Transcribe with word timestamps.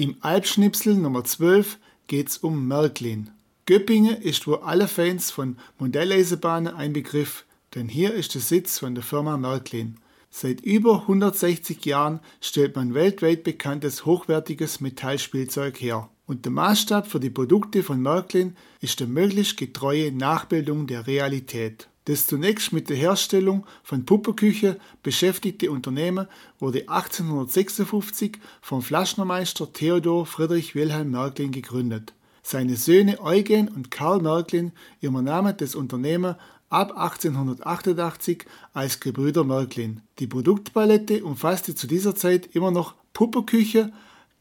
Im 0.00 0.16
Alpschnipsel 0.20 0.94
Nummer 0.94 1.24
12 1.24 1.78
geht's 2.06 2.38
um 2.38 2.66
Märklin. 2.66 3.32
Göppingen 3.66 4.16
ist 4.16 4.46
wohl 4.46 4.60
alle 4.60 4.88
Fans 4.88 5.30
von 5.30 5.58
Modelleisenbahnen 5.78 6.72
ein 6.74 6.94
Begriff, 6.94 7.44
denn 7.74 7.86
hier 7.86 8.14
ist 8.14 8.32
der 8.32 8.40
Sitz 8.40 8.78
von 8.78 8.94
der 8.94 9.04
Firma 9.04 9.36
Märklin. 9.36 9.98
Seit 10.30 10.62
über 10.62 11.02
160 11.02 11.84
Jahren 11.84 12.20
stellt 12.40 12.76
man 12.76 12.94
weltweit 12.94 13.44
bekanntes 13.44 14.06
hochwertiges 14.06 14.80
Metallspielzeug 14.80 15.78
her. 15.78 16.08
Und 16.24 16.46
der 16.46 16.52
Maßstab 16.52 17.06
für 17.06 17.20
die 17.20 17.28
Produkte 17.28 17.82
von 17.82 18.00
Märklin 18.00 18.56
ist 18.80 19.00
die 19.00 19.06
möglichst 19.06 19.58
getreue 19.58 20.12
Nachbildung 20.12 20.86
der 20.86 21.06
Realität. 21.06 21.90
Das 22.10 22.26
zunächst 22.26 22.72
mit 22.72 22.90
der 22.90 22.96
Herstellung 22.96 23.64
von 23.84 24.04
Puppenküche 24.04 24.80
beschäftigte 25.04 25.70
Unternehmen 25.70 26.26
wurde 26.58 26.88
1856 26.88 28.36
vom 28.60 28.82
Flaschnermeister 28.82 29.72
Theodor 29.72 30.26
Friedrich 30.26 30.74
Wilhelm 30.74 31.12
Märklin 31.12 31.52
gegründet. 31.52 32.12
Seine 32.42 32.74
Söhne 32.74 33.20
Eugen 33.20 33.68
und 33.68 33.92
Karl 33.92 34.20
Märklin 34.20 34.72
übernahmen 35.00 35.54
das 35.56 35.76
Unternehmen 35.76 36.34
ab 36.68 36.98
1888 36.98 38.44
als 38.72 38.98
Gebrüder 38.98 39.44
Märklin. 39.44 40.00
Die 40.18 40.26
Produktpalette 40.26 41.22
umfasste 41.22 41.76
zu 41.76 41.86
dieser 41.86 42.16
Zeit 42.16 42.56
immer 42.56 42.72
noch 42.72 42.96
Puppenküche, 43.12 43.92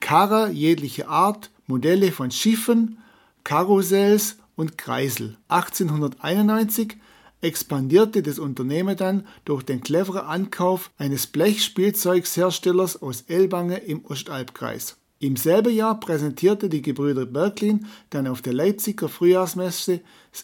Karre 0.00 0.48
jeglicher 0.52 1.10
Art, 1.10 1.50
Modelle 1.66 2.12
von 2.12 2.30
Schiffen, 2.30 2.96
Karussells 3.44 4.38
und 4.56 4.78
Kreisel. 4.78 5.36
1891 5.48 6.96
expandierte 7.40 8.22
das 8.22 8.38
Unternehmen 8.38 8.96
dann 8.96 9.26
durch 9.44 9.62
den 9.62 9.80
cleveren 9.80 10.22
Ankauf 10.26 10.90
eines 10.98 11.26
Blechspielzeugsherstellers 11.26 13.00
aus 13.02 13.22
Elbange 13.28 13.78
im 13.78 14.04
Ostalbkreis. 14.04 14.96
Im 15.20 15.36
selben 15.36 15.74
Jahr 15.74 15.98
präsentierte 15.98 16.68
die 16.68 16.82
Gebrüder 16.82 17.26
Berklin 17.26 17.86
dann 18.10 18.28
auf 18.28 18.40
der 18.40 18.52
Leipziger 18.52 19.08
Frühjahrsmesse 19.08 20.00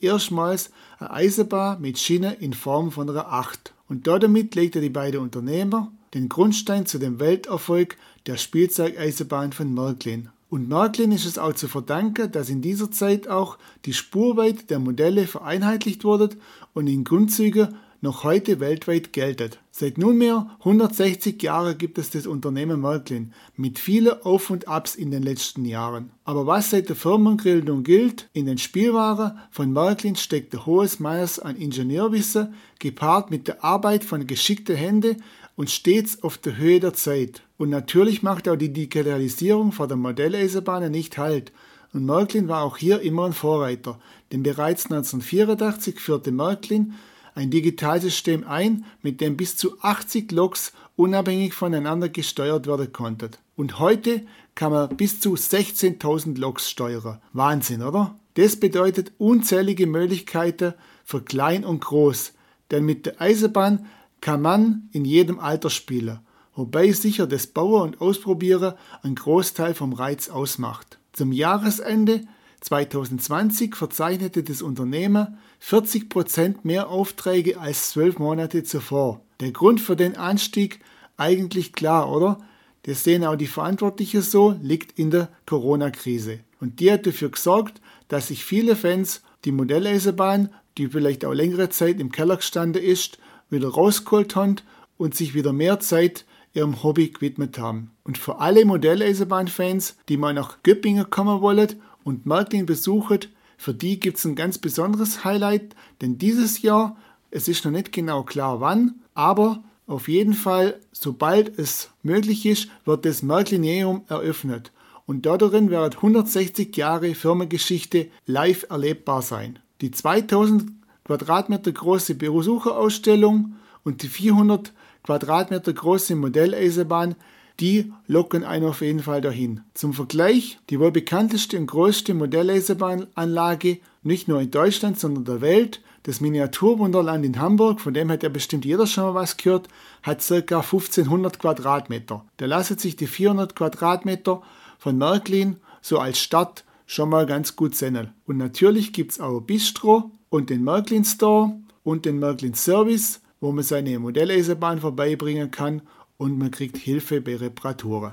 erstmals 0.00 0.70
eine 0.98 1.10
Eisenbahn 1.10 1.80
mit 1.80 1.98
Schiene 1.98 2.34
in 2.34 2.52
Form 2.52 2.90
von 2.92 3.08
einer 3.08 3.32
Acht. 3.32 3.72
Und 3.88 4.06
damit 4.06 4.54
legte 4.54 4.82
die 4.82 4.90
beiden 4.90 5.20
Unternehmer 5.20 5.90
den 6.12 6.28
Grundstein 6.28 6.84
zu 6.84 6.98
dem 6.98 7.18
Welterfolg 7.18 7.96
der 8.26 8.36
Spielzeugeisenbahn 8.36 9.52
von 9.52 9.72
Märklin. 9.72 10.28
Und 10.50 10.68
Märklin 10.68 11.12
ist 11.12 11.26
es 11.26 11.38
auch 11.38 11.52
zu 11.52 11.68
verdanken, 11.68 12.32
dass 12.32 12.48
in 12.48 12.62
dieser 12.62 12.90
Zeit 12.90 13.28
auch 13.28 13.58
die 13.84 13.92
Spurweite 13.92 14.64
der 14.64 14.78
Modelle 14.78 15.26
vereinheitlicht 15.26 16.04
wurde 16.04 16.30
und 16.72 16.86
in 16.86 17.04
Grundzügen 17.04 17.76
noch 18.00 18.24
heute 18.24 18.60
weltweit 18.60 19.12
geltet. 19.12 19.58
Seit 19.70 19.98
nunmehr 19.98 20.50
160 20.60 21.42
Jahren 21.42 21.76
gibt 21.76 21.98
es 21.98 22.10
das 22.10 22.26
Unternehmen 22.26 22.80
Märklin 22.80 23.32
mit 23.56 23.78
vielen 23.78 24.22
Auf 24.22 24.50
und 24.50 24.68
Abs 24.68 24.94
in 24.94 25.10
den 25.10 25.22
letzten 25.22 25.64
Jahren. 25.64 26.10
Aber 26.24 26.46
was 26.46 26.70
seit 26.70 26.88
der 26.88 26.96
Firmengründung 26.96 27.82
gilt, 27.82 28.28
in 28.32 28.46
den 28.46 28.58
Spielwaren 28.58 29.38
von 29.50 29.72
Märklin 29.72 30.16
steckt 30.16 30.54
ein 30.54 30.64
hohes 30.64 31.00
Maß 31.00 31.40
an 31.40 31.56
Ingenieurwissen, 31.56 32.54
gepaart 32.78 33.30
mit 33.30 33.48
der 33.48 33.64
Arbeit 33.64 34.04
von 34.04 34.26
geschickten 34.26 34.76
Händen 34.76 35.22
und 35.56 35.70
stets 35.70 36.22
auf 36.22 36.38
der 36.38 36.56
Höhe 36.56 36.80
der 36.80 36.94
Zeit. 36.94 37.42
Und 37.58 37.70
natürlich 37.70 38.22
macht 38.22 38.48
auch 38.48 38.56
die 38.56 38.72
Digitalisierung 38.72 39.72
vor 39.72 39.88
der 39.88 39.96
Modelleisenbahn 39.96 40.90
nicht 40.90 41.18
Halt. 41.18 41.52
Und 41.92 42.06
Märklin 42.06 42.48
war 42.48 42.62
auch 42.62 42.76
hier 42.76 43.00
immer 43.00 43.26
ein 43.26 43.32
Vorreiter, 43.32 43.98
denn 44.32 44.42
bereits 44.42 44.84
1984 44.84 46.00
führte 46.00 46.32
Märklin 46.32 46.94
ein 47.34 47.50
Digitalsystem 47.50 48.44
ein, 48.46 48.84
mit 49.02 49.20
dem 49.20 49.36
bis 49.36 49.56
zu 49.56 49.80
80 49.80 50.32
Loks 50.32 50.72
unabhängig 50.96 51.54
voneinander 51.54 52.08
gesteuert 52.08 52.66
werden 52.66 52.92
konnten. 52.92 53.30
Und 53.56 53.78
heute 53.78 54.22
kann 54.54 54.72
man 54.72 54.96
bis 54.96 55.20
zu 55.20 55.34
16.000 55.34 56.38
Loks 56.38 56.68
steuern. 56.70 57.20
Wahnsinn, 57.32 57.82
oder? 57.82 58.16
Das 58.34 58.56
bedeutet 58.56 59.12
unzählige 59.18 59.86
Möglichkeiten 59.86 60.74
für 61.04 61.22
klein 61.22 61.64
und 61.64 61.80
groß, 61.80 62.32
denn 62.70 62.84
mit 62.84 63.06
der 63.06 63.20
Eisenbahn 63.20 63.86
kann 64.20 64.42
man 64.42 64.88
in 64.92 65.04
jedem 65.04 65.38
Alter 65.38 65.70
spielen, 65.70 66.20
wobei 66.58 66.90
sicher 66.90 67.28
das 67.28 67.46
Bauen 67.46 67.82
und 67.82 68.00
Ausprobieren 68.00 68.74
einen 69.02 69.14
Großteil 69.14 69.74
vom 69.74 69.92
Reiz 69.92 70.28
ausmacht. 70.28 70.98
Zum 71.12 71.30
Jahresende 71.30 72.22
2020 72.62 73.76
verzeichnete 73.76 74.42
das 74.42 74.60
Unternehmen 74.60 75.38
40% 75.62 76.56
mehr 76.64 76.88
Aufträge 76.88 77.60
als 77.60 77.90
zwölf 77.90 78.18
Monate 78.18 78.64
zuvor. 78.64 79.20
Der 79.38 79.52
Grund 79.52 79.80
für 79.80 79.94
den 79.94 80.16
Anstieg 80.16 80.80
eigentlich 81.16 81.72
klar, 81.72 82.10
oder? 82.10 82.38
Das 82.82 83.04
sehen 83.04 83.24
auch 83.24 83.36
die 83.36 83.46
Verantwortlichen 83.46 84.22
so, 84.22 84.56
liegt 84.60 84.98
in 84.98 85.12
der 85.12 85.28
Corona-Krise. 85.46 86.40
Und 86.60 86.80
die 86.80 86.90
hat 86.90 87.06
dafür 87.06 87.30
gesorgt, 87.30 87.80
dass 88.08 88.28
sich 88.28 88.44
viele 88.44 88.74
Fans 88.74 89.22
die 89.44 89.52
Modelleisenbahn, 89.52 90.48
die 90.76 90.88
vielleicht 90.88 91.24
auch 91.24 91.34
längere 91.34 91.68
Zeit 91.68 92.00
im 92.00 92.10
Keller 92.10 92.36
gestanden 92.36 92.82
ist, 92.82 93.18
wieder 93.48 93.68
rausgeholt 93.68 94.34
haben 94.34 94.56
und 94.96 95.14
sich 95.14 95.34
wieder 95.34 95.52
mehr 95.52 95.78
Zeit 95.78 96.24
ihrem 96.54 96.82
Hobby 96.82 97.08
gewidmet 97.08 97.58
haben. 97.58 97.90
Und 98.04 98.18
für 98.18 98.40
alle 98.40 98.64
Modelleisenbahn-Fans, 98.64 99.96
die 100.08 100.16
mal 100.16 100.34
nach 100.34 100.62
Göppingen 100.62 101.10
kommen 101.10 101.40
wollen 101.40 101.76
und 102.04 102.26
Märklin 102.26 102.66
besuchen, 102.66 103.20
für 103.56 103.74
die 103.74 103.98
gibt 103.98 104.18
es 104.18 104.24
ein 104.24 104.36
ganz 104.36 104.58
besonderes 104.58 105.24
Highlight, 105.24 105.74
denn 106.00 106.16
dieses 106.16 106.62
Jahr, 106.62 106.96
es 107.30 107.48
ist 107.48 107.64
noch 107.64 107.72
nicht 107.72 107.92
genau 107.92 108.22
klar 108.22 108.60
wann, 108.60 109.00
aber 109.14 109.62
auf 109.86 110.06
jeden 110.06 110.34
Fall, 110.34 110.78
sobald 110.92 111.58
es 111.58 111.90
möglich 112.02 112.46
ist, 112.46 112.68
wird 112.84 113.04
das 113.04 113.22
Märklineum 113.22 114.02
eröffnet. 114.08 114.70
Und 115.06 115.24
darin 115.24 115.70
werden 115.70 115.94
160 115.94 116.76
Jahre 116.76 117.14
Firmengeschichte 117.14 118.08
live 118.26 118.66
erlebbar 118.68 119.22
sein. 119.22 119.58
Die 119.80 119.90
2000 119.90 120.70
Quadratmeter 121.04 121.72
große 121.72 122.14
Besucherausstellung 122.14 123.54
und 123.84 124.02
die 124.02 124.08
400 124.08 124.72
Quadratmeter 125.02 125.72
große 125.72 126.14
Modelleisenbahn 126.16 127.14
die 127.60 127.92
locken 128.06 128.44
einen 128.44 128.66
auf 128.66 128.82
jeden 128.82 129.00
Fall 129.00 129.20
dahin. 129.20 129.62
Zum 129.74 129.92
Vergleich, 129.92 130.58
die 130.70 130.78
wohl 130.78 130.92
bekannteste 130.92 131.58
und 131.58 131.66
größte 131.66 132.14
Modelleisenbahnanlage, 132.14 133.78
nicht 134.02 134.28
nur 134.28 134.40
in 134.40 134.50
Deutschland, 134.50 134.98
sondern 134.98 135.24
der 135.24 135.40
Welt, 135.40 135.82
das 136.04 136.20
Miniaturwunderland 136.20 137.24
in 137.24 137.40
Hamburg, 137.40 137.80
von 137.80 137.94
dem 137.94 138.10
hat 138.10 138.22
ja 138.22 138.28
bestimmt 138.28 138.64
jeder 138.64 138.86
schon 138.86 139.04
mal 139.04 139.14
was 139.14 139.36
gehört, 139.36 139.68
hat 140.02 140.24
ca. 140.26 140.60
1500 140.60 141.38
Quadratmeter. 141.38 142.24
Da 142.36 142.46
lassen 142.46 142.78
sich 142.78 142.94
die 142.96 143.08
400 143.08 143.56
Quadratmeter 143.56 144.40
von 144.78 144.96
Märklin 144.96 145.56
so 145.82 145.98
als 145.98 146.20
Stadt 146.20 146.64
schon 146.86 147.10
mal 147.10 147.26
ganz 147.26 147.56
gut 147.56 147.74
sehen. 147.74 148.12
Und 148.26 148.36
natürlich 148.36 148.92
gibt 148.92 149.12
es 149.12 149.20
auch 149.20 149.40
Bistro 149.40 150.12
und 150.30 150.48
den 150.48 150.62
Märklin 150.62 151.04
Store 151.04 151.58
und 151.82 152.04
den 152.04 152.20
Märklin 152.20 152.54
Service, 152.54 153.20
wo 153.40 153.52
man 153.52 153.64
seine 153.64 153.98
Modelleisenbahn 153.98 154.80
vorbeibringen 154.80 155.50
kann 155.50 155.82
und 156.16 156.38
man 156.38 156.50
kriegt 156.50 156.76
Hilfe 156.76 157.20
bei 157.20 157.36
Reparaturen. 157.36 158.12